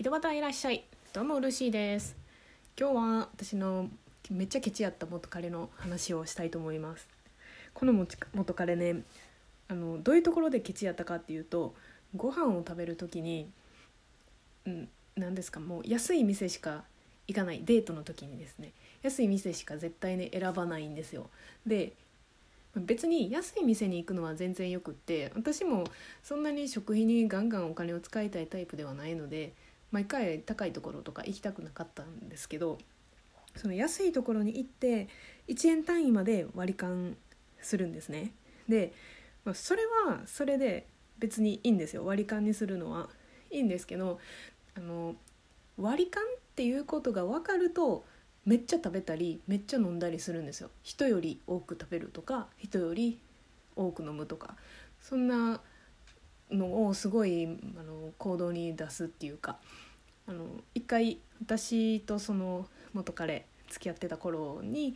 [0.00, 0.84] 井戸端いらっしゃい。
[1.12, 2.14] どうもルーシーです。
[2.78, 3.88] 今日は私の
[4.30, 7.08] めっちゃケチやった元彼の話をしたいと思います。
[7.74, 9.02] この元彼ね
[9.66, 11.74] あのどういうところでケチやったかっていうと
[12.14, 13.50] ご飯を食べる時に
[14.66, 16.84] うん何ですかもう安い店しか
[17.26, 18.70] 行かないデートの時にですね
[19.02, 21.28] 安い店しか絶対ね選ばないんですよ。
[21.66, 21.92] で
[22.76, 25.82] 別に安い店に行くのは全然よくって私も
[26.22, 29.54] そんなに食費にガンガンお金を使いたいタイプではないので
[29.90, 32.78] 毎回高いところとか行きたくなかったんですけど
[33.56, 35.08] その安いところに行って
[35.48, 37.16] 1円単位まで割り勘
[37.60, 38.32] するんですね。
[38.68, 38.92] で、
[39.44, 40.86] まあ、それはそれで
[41.18, 42.04] 別にいいんですよ。
[42.04, 43.08] 割り勘にするのは。
[43.50, 44.20] いいんですけど
[44.76, 45.16] あの
[45.78, 48.04] 割り勘っていうことが分かると
[48.44, 50.70] めっちゃ食べたりめっちゃ飲んだりするんですよ。
[50.82, 53.18] 人より多く食べるとか人より
[53.74, 54.56] 多く飲むとか。
[55.00, 55.60] そんな
[56.50, 57.46] のをすごい
[57.78, 59.58] あの行動に出すっていうか
[60.26, 64.94] あの一回私とその元彼付き合ってた頃に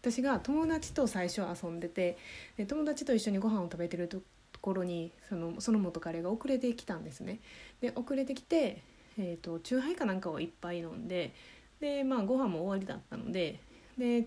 [0.00, 2.16] 私が友達と最初遊んでて
[2.56, 4.20] で友達と一緒にご飯を食べてると
[4.60, 7.40] ころにそのその元彼が遅れてきたんですね。
[7.80, 8.82] で遅れてきて、
[9.18, 11.34] えーと、チューハイかなんかをいっぱい飲んで
[11.80, 13.60] でまあご飯も終わりだったので
[13.98, 14.26] で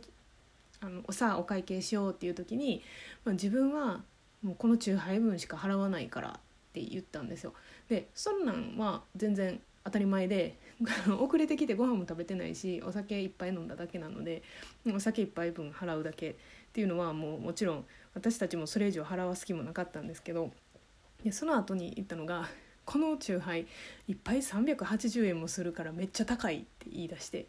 [0.81, 2.81] あのさあお会計しようっていう時に、
[3.25, 4.01] まあ、自分は
[4.43, 7.53] もうこのチューハイ分しか払わないからって言ったんですよ。
[7.87, 10.55] でそんなんは全然当たり前で
[11.19, 14.43] 遅れてきてご飯も食べてないしお酒いっぱい飲んだだけなので
[14.93, 16.35] お酒1杯分払うだけっ
[16.71, 20.51] ていうのはもうもちろん私たちもそれ以上払わす気もなかったんですけど
[21.23, 22.49] でその後に言ったのが
[22.85, 23.67] 「このチューハイ
[24.07, 27.47] 1杯380円もするからめっちゃ高い」って言い出して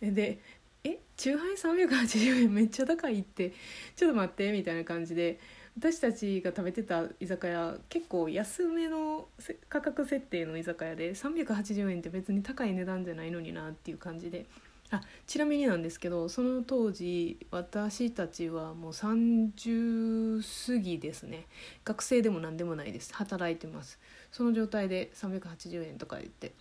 [0.00, 0.38] で
[0.84, 3.52] 「えチューハイ380円めっちゃ高いって
[3.96, 5.38] ちょっと待って」みたいな感じで。
[5.78, 9.26] 私たちが食べてた居酒屋結構安めの
[9.68, 14.46] 価格設定の居酒屋で380円って別に高い値段じゃないのになっていう感じで。
[14.94, 21.46] あちなみになんですけどその当時私たちはもう30過ぎですね。
[21.82, 23.14] 学生でも何でもないです。
[23.14, 23.98] 働いてます。
[24.30, 26.52] その状態で380円とか言って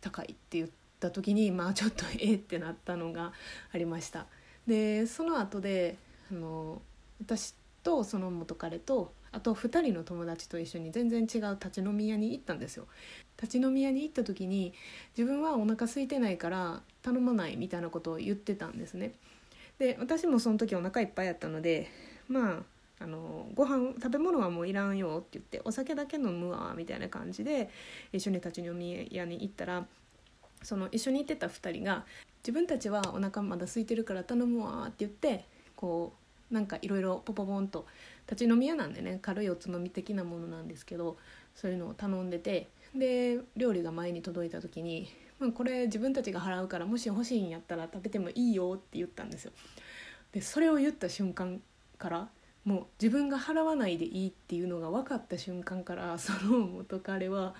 [0.00, 3.34] 高いって言った時にまあちょっと ええってなったのが
[3.70, 4.26] ありました。
[4.66, 5.98] でその後で
[6.30, 6.80] あの
[7.20, 12.86] 私とその元彼とあと2人の友達と一緒に全然違う立ち飲み屋に行ったんですよ。
[13.40, 14.72] 立ち飲み屋に行った時に
[15.16, 19.12] 自分はお腹空いてないから頼まないみたいなことを言ってたんですね。
[19.78, 21.88] で私もその時お腹いっぱいやったので
[22.28, 22.62] まあ
[23.00, 27.68] あのご飯食べ物はもういらんよって言ってお酒だけ飲むわみたいな感じで
[28.12, 29.84] 一緒に立ち飲み屋に行ったら
[30.62, 32.04] その一緒に行ってた2人が
[32.38, 35.44] 自分たちはお腹まだ空いてるから頼むわって言って
[35.74, 36.23] こう
[36.54, 37.84] なんかいろいろポポポンと
[38.30, 41.16] 立ち飲み屋なんでね軽いおつまみ的なものなんですけど
[41.54, 45.08] そういうのを頼んでてで料理が前に届いた時に
[45.40, 49.52] 「まあ、これ自分たちが払うからもし欲しいんやったら食べてもいいよ」って言ったんですよ。
[50.32, 51.60] でそれを言った瞬間
[51.98, 52.30] から
[52.64, 57.54] もう自分が払わないでいいっていうのが分かった瞬間から その元彼は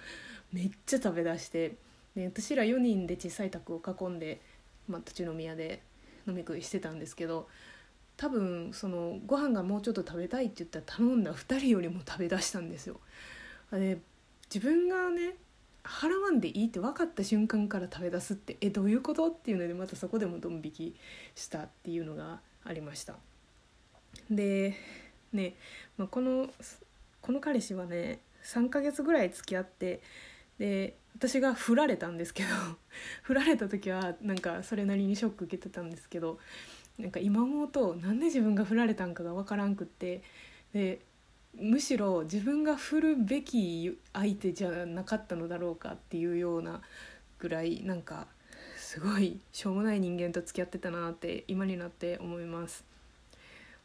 [0.52, 1.76] めっちゃ食べだして
[2.14, 4.40] で私ら4人で小さい宅を囲んで、
[4.88, 5.82] まあ、立ち飲み屋で
[6.26, 7.48] 飲み食いしてたんですけど
[8.16, 13.00] 多分そのご飯がもうちょっと食べたいって言ったら頼んだ2人よりも食べだしたんですよ。
[13.72, 13.98] で
[14.52, 15.34] 自分がね
[15.82, 20.96] 払わんでいいって分かった瞬間から食べ出すってえどういうことっていうのでまたそこでもドン引き
[21.34, 23.16] したっていうのがありました。
[24.30, 24.74] で
[25.32, 25.54] ね、
[25.98, 26.48] まあ、この
[27.20, 30.00] この彼氏はね3ヶ月ぐらい付き合って
[30.58, 32.48] で私が振られたんですけど
[33.22, 36.38] 振られた時はなんかそれなりにショック受けてたんですけど
[36.98, 40.22] なんか今思うとなんで自分が振られたんかが分からんくって
[40.72, 41.00] で
[41.56, 46.80] むしろ自分が振るべき相手じゃなかったのだろうかっていうような
[47.38, 48.26] ぐらいなんか
[48.76, 52.84] すごいしょうもない人間と付き合ってたなって今になって思います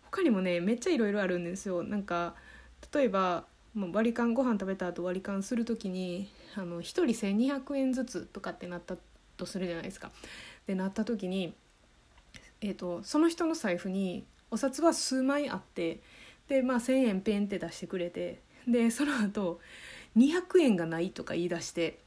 [0.04, 2.36] 他にもねめっちゃいろいろあるんですよなんか
[2.94, 8.96] 例えばもう割り勘ご飯食べた後割り勘する時にあの1人1200円ずつとかってなった
[9.38, 10.12] とするじゃないですか。
[10.68, 11.54] でなった時に
[12.62, 16.00] えーと、その人の財布にお札は数枚あって
[16.48, 19.60] で、まあ、1,000円ペンって出してくれてでその後
[20.18, 22.00] 200円がないとか言い出して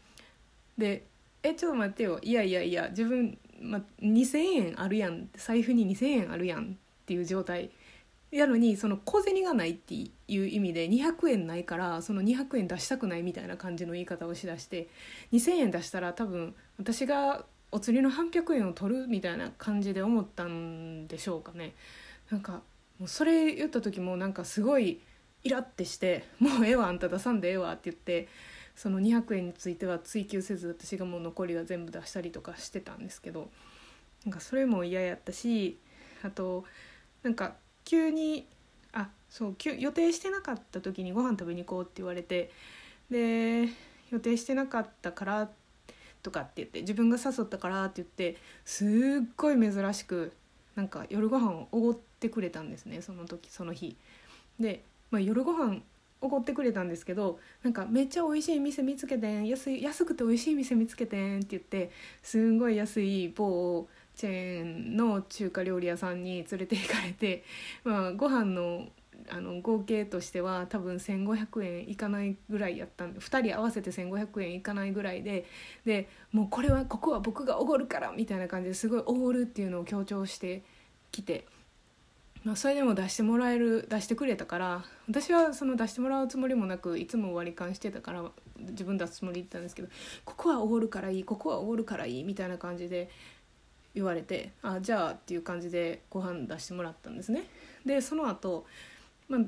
[0.76, 1.04] で
[1.42, 6.72] 「えちょっと待ってよいやいやいや自分、ま、2,000円あるやん財布に2,000円あるやん」
[7.02, 7.70] っていう状態。
[8.30, 14.88] やのにその小銭がないっていう意味で200円ないからその200円出したくないみたいな感じの言い方をしだして
[15.32, 21.74] 2,000円出したら多分私がお釣りの半百円を取るみたいな感じで思ったんでしょうかね。
[22.30, 22.62] なんか
[22.98, 25.00] もうそれ言った時もなんかすごい
[25.42, 28.28] イラってして「もうええわあんた出さんでええわ」って言って
[28.76, 33.50] その200円については追求せず私がもう残りは全部出したりとかしてたんですけど
[34.24, 35.78] なんかそれも嫌やったし
[36.22, 36.64] あと
[37.22, 38.46] なんか急に
[38.92, 42.50] あそう予定してなかった時にご飯食べに行こうって言われて
[43.10, 43.68] で
[44.10, 45.61] 予定してなかったからって
[46.22, 48.88] とかって言って自分が誘ったからって言ってすっ
[49.36, 50.32] ごい珍しく
[50.74, 53.96] なんか夜ご飯をおごってくれたんですねその時その日。
[54.60, 55.80] で、まあ、夜ご飯
[56.20, 61.90] おごってくれたんですけどなんかめっちゃ美味しい店見つけてん安い安くて美味しい店見つけてんって言って
[62.22, 67.44] すんごい安い某チェーンの中華料理屋さんに連れて行かれて、
[67.82, 68.88] まあ、ご飯の
[69.30, 75.46] あの合計としては多分1,500円いかないぐらいやったんで2人合わせて1,500円いかないぐらいで
[75.84, 80.62] でもうこれはここは僕がおごるからみたいな感じですごいおごるっていうのを強調して
[81.10, 81.46] きて
[82.44, 88.24] まあ、それでも出してもらえる出してくれたから私はその出してもらうつもりもなくいつも割り勘してたから
[88.58, 89.88] 自分出すつもりで言ったんですけど
[90.24, 93.10] ここはおごるからいいここはおごるからいいみたいな感じで
[93.94, 97.44] 言われてあじゃあっていう感じでご飯出してもらったんですね。
[97.84, 98.66] でその後、
[99.28, 99.40] まあ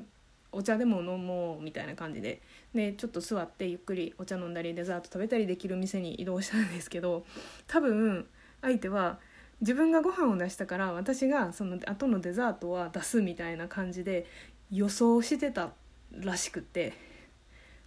[0.51, 2.41] お茶でも飲もうみたいな感じで
[2.73, 7.25] でちょっと座ってゆっくりお茶飲んだりデザート食べたりできる店に移動したんですけど
[7.67, 8.25] 多分
[8.61, 9.19] 相手は
[9.61, 14.25] 自分がご飯を出したから私がその後のデザートは出すみたいな感じで
[14.71, 15.71] 予想してた
[16.11, 16.93] らしくて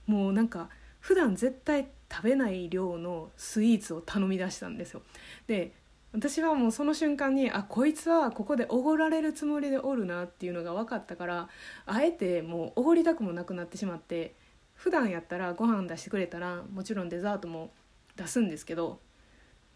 [0.06, 0.68] もうなんか
[1.00, 5.02] 普段絶対食べない量のスイーツを頼み出したんですよ。
[5.46, 5.72] で
[6.12, 11.48] 私はもうその瞬間にあこいつはここでおごられるつもりでおるなっていうのが分かったから
[11.84, 14.34] あえてもうおごりたくもなくなってしまって
[14.74, 17.70] 普段やったらご飯出してくれたらもちろんデザートも
[18.16, 19.00] 出すんですけど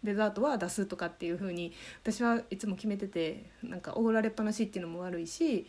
[0.03, 5.67] デザートは出すとかっていう風に私はいつも決めててなんかおごられっぱなしっていうのも悪いし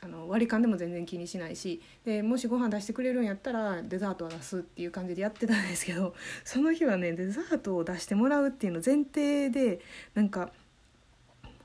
[0.00, 6.14] あの割り勘でも全然気にしないしでもしご飯出してくれるんやったらデザートは出すっていう感じでやってたんですけど
[6.44, 9.80] その日はねデザートを出してもらうっていうの前提で
[10.14, 10.52] なんか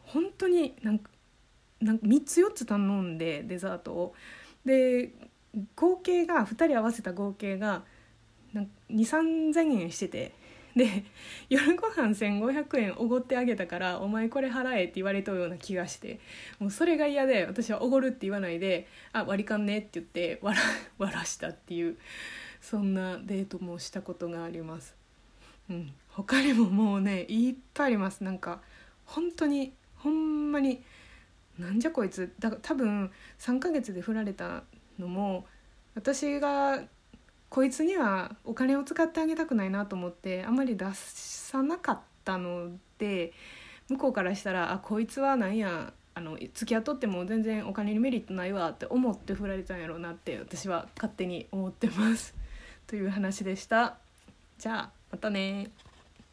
[0.04, 1.12] 本当になんか
[1.80, 4.16] なんか3つ4つ頼んでデザートを。
[4.66, 5.12] で
[5.76, 7.84] 合計が2人合わせた合計が
[8.54, 10.34] 2 3 0 0 0円してて
[10.78, 11.04] で
[11.50, 16.20] 夜ご飯1500円おごってあげたから「お前これ払え」って言われたような気がして
[16.60, 20.62] もうそれが嫌で私は「おごる」って言わないで「あ割り勘ね」って言って笑
[20.98, 21.98] 笑したっていう
[22.62, 24.96] そんなデートもしたことがあります。
[25.70, 28.24] うん、他にももうねいっぱいあります。
[28.24, 28.62] なんか
[29.06, 30.82] 本当にほんまに
[31.58, 32.34] なんじゃこいつ。
[32.40, 34.64] だ多分3ヶ月で振られた
[35.00, 35.46] のも
[35.96, 36.84] 私が
[37.50, 43.34] こいつにはお金を使ってあげたくないなと思ってあんまり出さなかったので
[43.90, 52.34] 向こうからしたらあこいつはなんやあの付き合っとっても全然お金にメリットないわって思って振られたんやろうなって私は勝手に思ってます
[52.88, 53.98] という話でした。
[54.58, 55.70] じゃあまたね